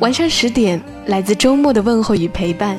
[0.00, 2.78] 晚上十点，来自周末的问候与陪伴，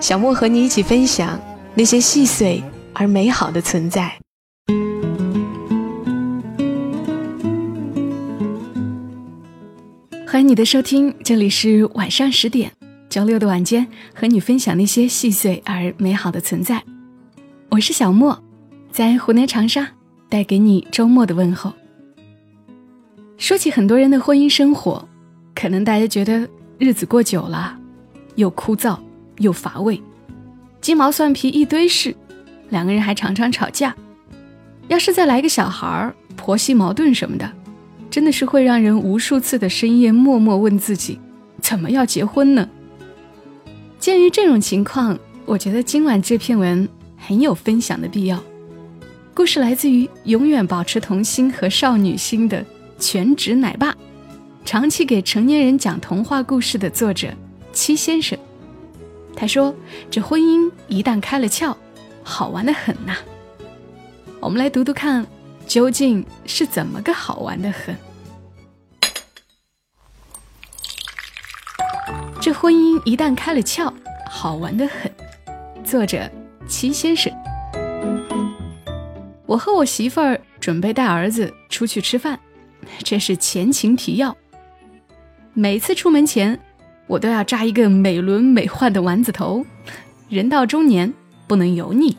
[0.00, 1.38] 小莫和你一起分享
[1.74, 2.62] 那些细碎
[2.94, 4.10] 而美好的存在。
[10.26, 12.72] 欢迎你的收听，这里是晚上十点，
[13.10, 16.82] 周六的晚间，和你分享那些细碎而美好的存在。
[17.68, 18.42] 我是小莫，
[18.90, 19.86] 在湖南长沙，
[20.30, 21.74] 带给你周末的问候。
[23.36, 25.06] 说起很多人的婚姻生活。
[25.60, 27.78] 可能大家觉得日子过久了，
[28.34, 28.98] 又枯燥
[29.40, 30.02] 又乏味，
[30.80, 32.16] 鸡毛蒜皮一堆事，
[32.70, 33.94] 两个人还常常吵架。
[34.88, 37.52] 要是再来个小孩儿，婆媳矛盾什么的，
[38.10, 41.20] 真的是会让人无数次的深夜默默问自己：
[41.60, 42.66] 怎么要结婚呢？
[43.98, 48.42] 鉴于这种情况，我觉得今晚这篇文很有分享的必要。
[49.34, 52.64] 故事来自于永远保持童心和少女心的
[52.98, 53.94] 全职奶爸。
[54.64, 57.28] 长期给成年人讲童话故事的作者
[57.72, 58.38] 七先生，
[59.34, 59.74] 他说
[60.10, 61.74] ：“这婚姻一旦开了窍，
[62.22, 63.16] 好玩的很呐。”
[64.38, 65.26] 我们来读读看，
[65.66, 67.96] 究竟是怎么个好玩的很？
[72.40, 73.92] 这婚姻一旦开了窍，
[74.28, 75.12] 好玩的很。
[75.84, 76.30] 作者
[76.68, 77.32] 戚先生。
[79.46, 82.38] 我和我媳妇儿准备带儿子出去吃饭，
[83.02, 84.36] 这是前情提要。
[85.60, 86.58] 每次出门前，
[87.06, 89.62] 我都要扎一个美轮美奂的丸子头。
[90.30, 91.12] 人到中年，
[91.46, 92.16] 不能油腻，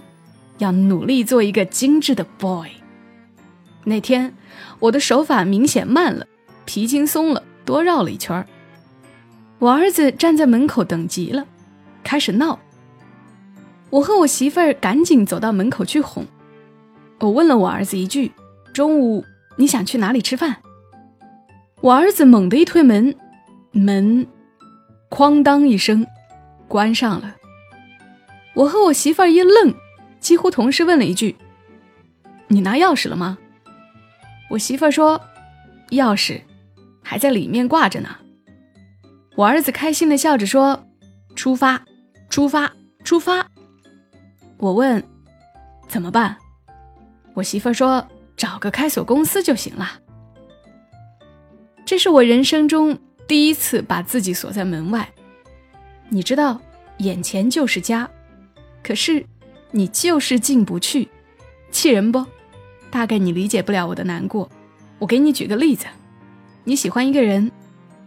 [0.60, 2.70] 要努力做一个精致的 boy。
[3.84, 4.32] 那天，
[4.78, 6.28] 我的手法明显慢了，
[6.66, 8.46] 皮筋松了，多绕了一圈儿。
[9.58, 11.44] 我儿子站在门口等急了，
[12.04, 12.60] 开始闹。
[13.90, 16.24] 我和我媳妇儿赶紧走到门口去哄。
[17.18, 18.34] 我问了我儿子一句
[18.72, 19.26] ：“中午
[19.56, 20.58] 你想去哪里吃饭？”
[21.82, 23.16] 我儿子猛地一推门，
[23.72, 24.26] 门
[25.10, 26.06] 哐当一声
[26.68, 27.36] 关上了。
[28.54, 29.74] 我和我媳妇儿一愣，
[30.20, 31.36] 几乎同时问了一句
[32.50, 33.38] ：“你拿钥匙了吗？”
[34.52, 35.22] 我媳妇儿说
[35.92, 36.42] ：“钥匙
[37.02, 38.10] 还在里面挂着呢。”
[39.38, 40.86] 我儿子开心的笑着说
[41.36, 41.82] ：“出发，
[42.30, 42.74] 出发，
[43.06, 43.48] 出发！”
[44.60, 45.02] 我问
[45.88, 46.36] ：“怎么办？”
[47.34, 48.06] 我媳妇儿说
[48.36, 50.00] ：“找个开锁公司就行了。”
[51.86, 53.00] 这是我人生中
[53.32, 55.10] 第一次把自己锁在门外。
[56.10, 56.60] 你知道，
[56.98, 58.10] 眼前就是家，
[58.84, 59.26] 可是
[59.72, 61.08] 你就是进不去，
[61.72, 62.26] 气人不？
[62.90, 64.52] 大概你理解不了我的难过。
[65.00, 65.86] 我给你举个例子：
[66.66, 67.50] 你喜欢一个人，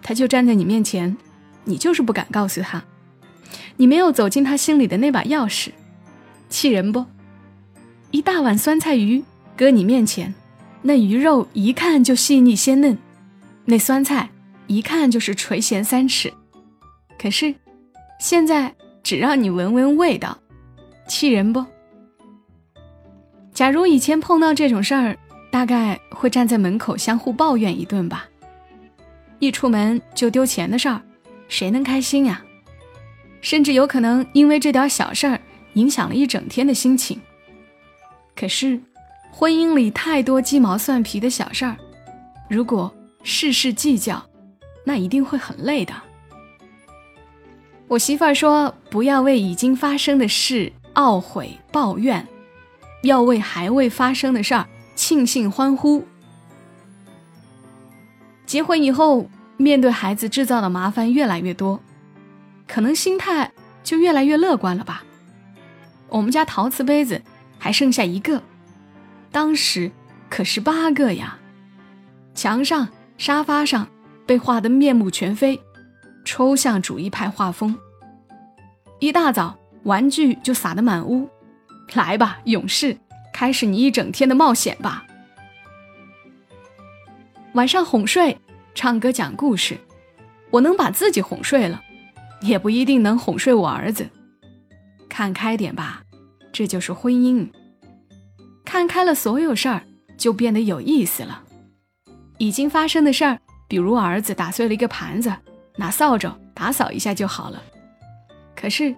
[0.02, 1.16] 他就站在你面前，
[1.64, 2.84] 你就是不敢告诉他，
[3.78, 5.70] 你没有走进他心里的那把钥匙，
[6.50, 7.06] 气人不？
[8.10, 9.24] 一大碗酸菜鱼
[9.56, 10.34] 搁你面前，
[10.82, 12.98] 那鱼肉一看就细腻鲜嫩。
[13.64, 14.28] 那酸菜
[14.66, 16.32] 一看就是垂涎三尺，
[17.18, 17.54] 可是
[18.18, 20.36] 现在只让你闻闻味道，
[21.06, 21.64] 气人不？
[23.52, 25.16] 假如以前碰到这种事儿，
[25.50, 28.28] 大概会站在门口相互抱怨一顿吧。
[29.38, 31.00] 一出门就丢钱的事儿，
[31.48, 32.42] 谁能开心呀？
[33.40, 35.40] 甚至有可能因为这点小事儿
[35.74, 37.20] 影响了一整天的心情。
[38.34, 38.80] 可是
[39.30, 41.76] 婚姻里太多鸡毛蒜皮的小事儿，
[42.48, 42.92] 如果……
[43.26, 44.22] 事事计较，
[44.84, 45.94] 那一定会很累的。
[47.88, 52.26] 我媳妇儿说：“不要为已经发生的事懊悔抱怨，
[53.02, 56.04] 要为还未发生的事儿庆幸欢呼。”
[58.46, 61.80] 结婚以后，面对孩子制造的麻烦越来越多，
[62.68, 65.04] 可能心态就越来越乐观了吧。
[66.08, 67.22] 我们家陶瓷杯子
[67.58, 68.42] 还剩下一个，
[69.32, 69.90] 当时
[70.28, 71.38] 可是八个呀，
[72.34, 72.88] 墙上。
[73.16, 73.86] 沙发上
[74.26, 75.60] 被画得面目全非，
[76.24, 77.78] 抽象主义派画风。
[78.98, 81.28] 一大早，玩具就撒得满屋。
[81.92, 82.96] 来吧，勇士，
[83.32, 85.04] 开始你一整天的冒险吧。
[87.52, 88.36] 晚上哄睡、
[88.74, 89.78] 唱歌、讲故事，
[90.50, 91.82] 我能把自己哄睡了，
[92.40, 94.08] 也不一定能哄睡我儿子。
[95.08, 96.02] 看开点吧，
[96.50, 97.48] 这就是婚姻。
[98.64, 99.82] 看开了，所有事儿
[100.16, 101.42] 就变得有意思了。
[102.38, 103.38] 已经发生的事儿，
[103.74, 105.34] 比如儿子打碎了一个盘子，
[105.74, 107.60] 拿扫帚打扫一下就好了。
[108.54, 108.94] 可是，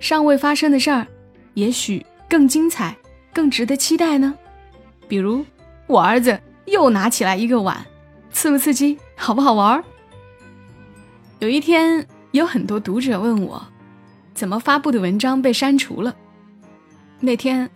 [0.00, 1.06] 尚未发生的事儿，
[1.52, 2.96] 也许更精彩、
[3.34, 4.34] 更值得期待呢。
[5.06, 5.44] 比如，
[5.86, 7.84] 我儿子又拿起来一个碗，
[8.32, 8.98] 刺不刺激？
[9.14, 9.84] 好不好玩？
[11.40, 13.62] 有一天，有很多读者问我，
[14.32, 16.16] 怎么发布的文章被删除了？
[17.20, 17.68] 那天，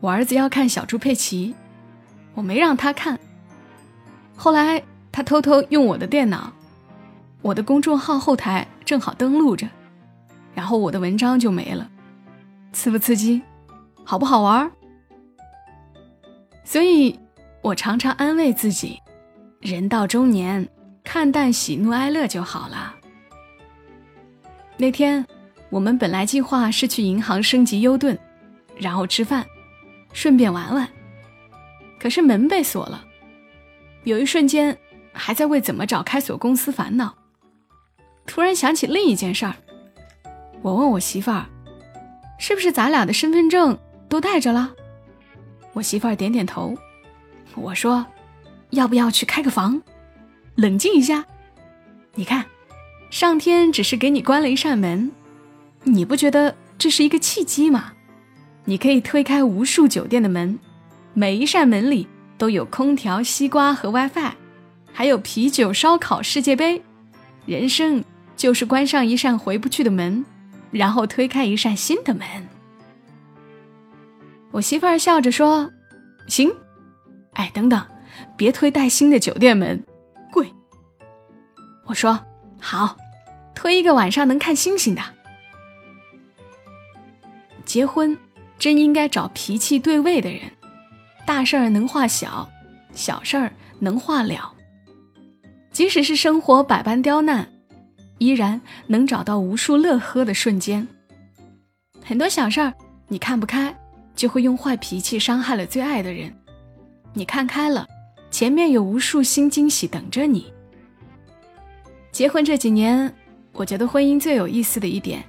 [0.00, 1.54] 我儿子要看小猪佩奇，
[2.34, 3.16] 我没让他看。
[4.34, 4.82] 后来，
[5.12, 6.50] 他偷偷用我的电脑，
[7.42, 9.68] 我的公众号后台正好登录着。
[10.54, 11.88] 然后我的文章就没了，
[12.72, 13.40] 刺不刺激，
[14.04, 14.70] 好不好玩？
[16.64, 17.18] 所以，
[17.60, 18.98] 我常常安慰自己，
[19.60, 20.66] 人到中年，
[21.04, 22.94] 看淡喜怒哀乐就好了。
[24.76, 25.24] 那天，
[25.70, 28.18] 我们本来计划是去银行升级优盾，
[28.76, 29.44] 然后吃饭，
[30.12, 30.88] 顺便玩玩。
[31.98, 33.04] 可是门被锁了，
[34.04, 34.76] 有一瞬间
[35.12, 37.14] 还在为怎么找开锁公司烦恼，
[38.26, 39.54] 突然想起另一件事儿。
[40.62, 41.46] 我问我媳妇儿
[42.38, 43.78] ：“是不是咱俩的身份证
[44.08, 44.74] 都带着了？”
[45.74, 46.76] 我媳妇儿点点头。
[47.54, 48.06] 我说
[48.70, 49.82] ：“要不要去开个房，
[50.54, 51.24] 冷静一下？
[52.14, 52.46] 你看，
[53.10, 55.10] 上天只是给你关了一扇门，
[55.82, 57.92] 你不觉得这是一个契机吗？
[58.64, 60.58] 你可以推开无数酒店的门，
[61.14, 62.06] 每一扇门里
[62.38, 64.32] 都有空调、西瓜和 WiFi，
[64.92, 66.82] 还有啤酒、烧烤、世界杯。
[67.46, 68.04] 人生
[68.36, 70.24] 就是关上一扇回不去的门。”
[70.72, 72.26] 然后推开一扇新的门，
[74.50, 75.70] 我媳妇儿笑着说
[76.26, 76.50] ：“行。”
[77.34, 77.86] 哎，等等，
[78.38, 79.84] 别推带新的酒店门，
[80.30, 80.50] 贵。
[81.84, 82.18] 我说
[82.58, 82.96] ：“好，
[83.54, 85.02] 推一个晚上能看星星的。”
[87.66, 88.16] 结婚
[88.58, 90.40] 真应该找脾气对位的人，
[91.26, 92.48] 大事儿能化小，
[92.94, 94.54] 小事儿能化了。
[95.72, 97.48] 即使是生活百般刁难。
[98.18, 100.86] 依然能找到无数乐呵的瞬间。
[102.04, 102.72] 很多小事儿
[103.08, 103.76] 你看不开，
[104.14, 106.32] 就会用坏脾气伤害了最爱的人。
[107.14, 107.86] 你看开了，
[108.30, 110.52] 前面有无数新惊喜等着你。
[112.12, 113.12] 结婚这几年，
[113.52, 115.24] 我觉得婚姻最有意思的一点，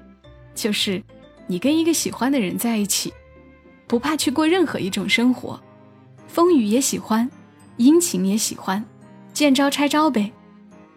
[0.53, 1.01] 就是
[1.47, 3.11] 你跟一个喜欢的人在一起，
[3.87, 5.59] 不怕去过任何一种生活，
[6.27, 7.27] 风雨也喜欢，
[7.77, 8.85] 阴晴也喜欢，
[9.33, 10.31] 见招拆招呗。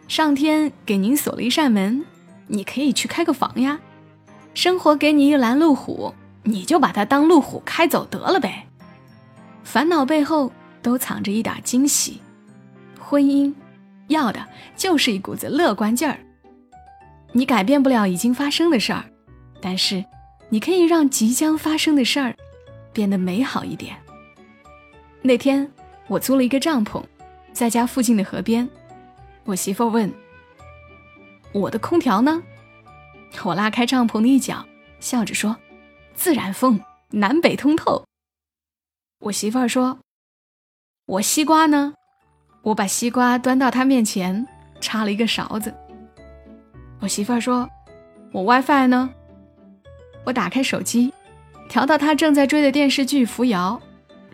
[0.08, 2.04] 上天给您锁了一扇门，
[2.46, 3.80] 你可以去开个房呀。
[4.54, 8.66] 生活给你一拦路虎，你就把它当路虎开走得了呗。
[9.64, 12.20] 烦恼背后都藏着一点惊喜。
[13.00, 13.52] 婚姻
[14.08, 14.46] 要的
[14.76, 16.18] 就是一股子乐观劲儿。
[17.32, 19.04] 你改变不了已经发生的事儿，
[19.60, 20.04] 但是
[20.48, 22.34] 你可以让即将发生的事儿
[22.92, 23.96] 变得美好一点。
[25.20, 25.68] 那天
[26.06, 27.02] 我租了一个帐篷，
[27.56, 28.68] 在家附近的河边。
[29.44, 30.12] 我媳妇问
[31.52, 32.42] ：“我的空调呢？”
[33.44, 34.62] 我拉开帐篷的一角，
[35.00, 35.56] 笑着说
[36.14, 36.78] ：“自然风，
[37.12, 38.04] 南北通透。”
[39.20, 39.98] 我媳妇儿说
[41.06, 41.94] ：“我西瓜呢？”
[42.60, 44.46] 我把西瓜端到她面前，
[44.78, 45.74] 插了一个勺子。
[47.00, 47.66] 我媳妇儿说
[48.32, 49.08] ：“我 WiFi 呢？”
[50.26, 51.10] 我打开手机，
[51.70, 53.80] 调到她正在追的电视剧《扶摇》，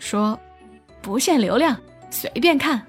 [0.00, 0.36] 说
[1.00, 1.80] ：“不限流量，
[2.10, 2.84] 随便看。”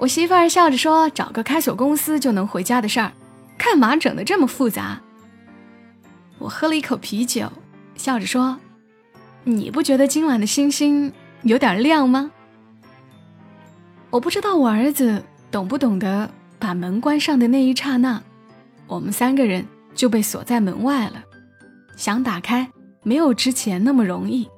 [0.00, 3.12] 我媳妇儿笑着说：“找个开锁公司就能回家的事儿，
[3.58, 4.98] 干嘛整的这么复杂？”
[6.40, 7.52] 我喝了一口啤酒，
[7.96, 8.58] 笑着说
[9.44, 12.30] ：“你不觉得今晚的星星有点亮吗？”
[14.08, 18.22] 我不知道我儿子懂不懂得，把门关上的那一刹那，
[18.86, 21.22] 我们三个人就被锁在门外了。
[21.94, 22.66] 想打开，
[23.02, 24.48] 没有之前那么容易，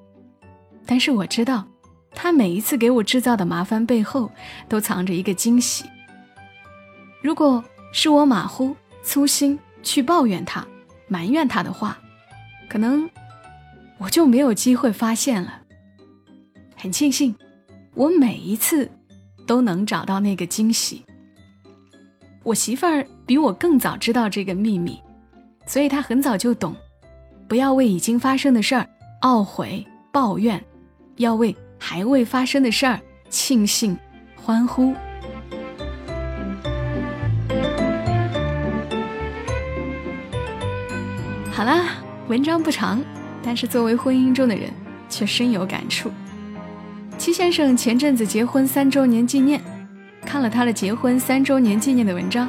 [0.86, 1.66] 但是我知道。
[2.14, 4.30] 他每一次给我制造的麻烦背后，
[4.68, 5.84] 都藏着一个惊喜。
[7.20, 10.66] 如果是我马虎粗心去抱怨他、
[11.08, 11.98] 埋怨他的话，
[12.68, 13.08] 可能
[13.98, 15.60] 我就没有机会发现了。
[16.76, 17.34] 很庆幸，
[17.94, 18.90] 我每一次
[19.46, 21.04] 都能找到那个惊喜。
[22.42, 25.00] 我媳妇儿比我更早知道这个秘密，
[25.66, 26.74] 所以她很早就懂，
[27.48, 28.88] 不要为已经发生的事儿
[29.22, 30.62] 懊悔抱怨，
[31.16, 31.56] 要为。
[31.84, 33.98] 还未发生的事儿，庆幸、
[34.36, 34.94] 欢呼。
[41.50, 41.96] 好啦，
[42.28, 43.02] 文章不长，
[43.42, 44.70] 但是作为婚姻中的人，
[45.08, 46.08] 却深有感触。
[47.18, 49.60] 戚先生前阵子结婚三周年纪念，
[50.24, 52.48] 看了他的结婚三周年纪念的文章，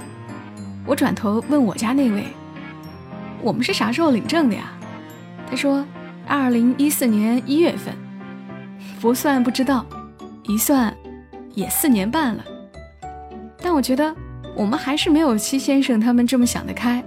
[0.85, 2.23] 我转头问我家那位
[3.41, 4.71] ：“我们是啥时候领证的呀？”
[5.49, 5.83] 他说
[6.29, 7.91] ：“二零一四年一月份。”
[8.99, 9.85] 不算不知道，
[10.43, 10.95] 一算，
[11.53, 12.43] 也四年半了。
[13.57, 14.15] 但我觉得
[14.55, 17.03] 我们还是没有七先生他们这么想得开，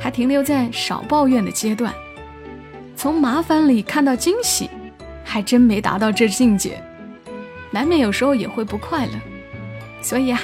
[0.00, 1.92] 还停留在少抱怨的阶段。
[2.96, 4.68] 从麻烦里看到惊喜，
[5.24, 6.82] 还真没达到这境界，
[7.70, 9.12] 难免有时候也会不快乐。
[10.02, 10.40] 所以啊，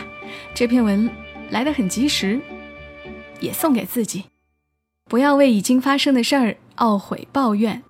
[0.55, 1.11] 这篇文
[1.51, 2.41] 来得很及时，
[3.41, 4.25] 也送给自己：
[5.07, 7.83] 不要为已经发生的事儿懊悔抱怨，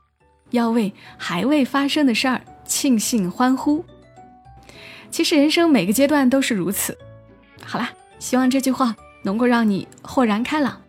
[0.51, 3.85] 要为还未发生的事儿庆幸欢呼。
[5.11, 6.97] 其实人生每个阶段都是如此。
[7.65, 7.91] 好啦。
[8.21, 10.81] 希望这句话能够让你豁然开朗。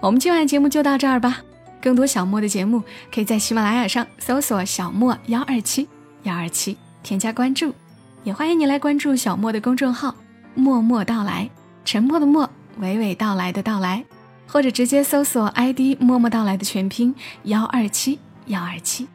[0.00, 1.42] 我们今晚节目就到这儿吧。
[1.80, 5.88] 更多小莫的节目，可以在喜马拉雅上搜索“小莫幺二七
[6.24, 7.74] 幺二七”，添加关注。
[8.22, 10.14] 也欢迎你来关注小莫的公众号
[10.54, 11.48] “默默到来”，
[11.86, 12.50] 沉默的默，
[12.80, 14.04] 娓娓道来的到来，
[14.46, 19.08] 或者直接搜索 ID“ 默默到来”的全拼“幺二七幺二七”。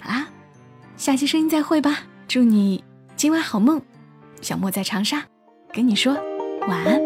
[0.00, 0.28] 好啦，
[0.98, 2.00] 下期声音再会吧。
[2.26, 2.82] 祝你
[3.14, 3.80] 今晚好梦。
[4.40, 5.22] 小莫在长沙，
[5.72, 6.12] 跟你说。
[6.66, 7.00] 晚安。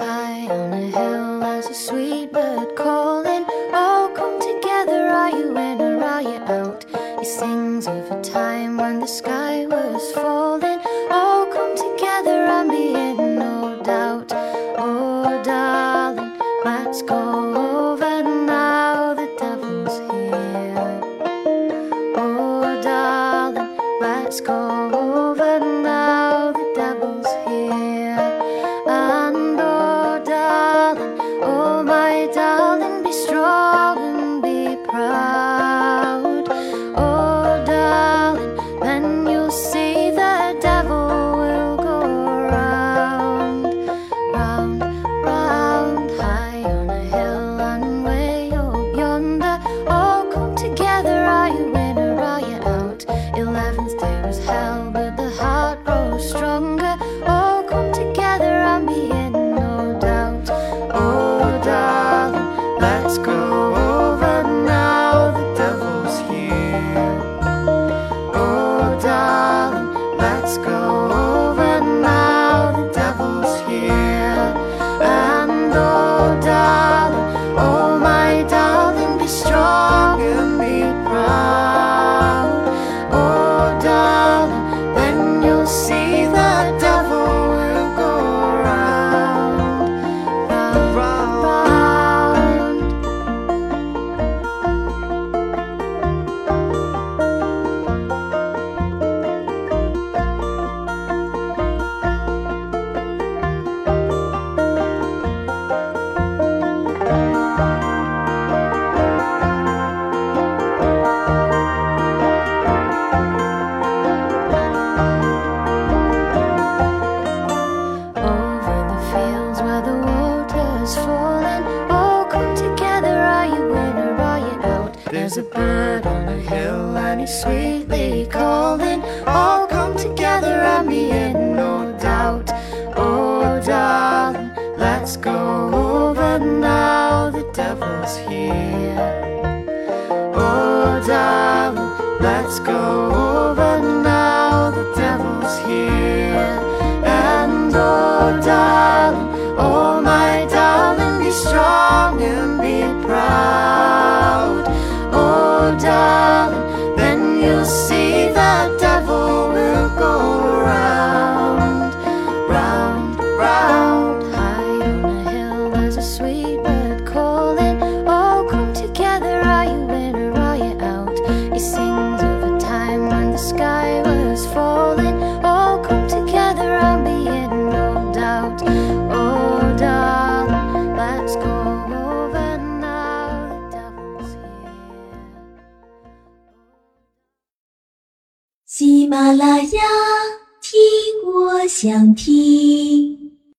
[0.00, 3.44] i on a hill, there's a sweet bird calling.
[3.72, 6.84] Oh, come together, are you in or are you out?
[7.20, 10.80] He sings of a time when the sky was falling.
[11.10, 13.21] Oh, come together and be in
[34.92, 35.31] surprise.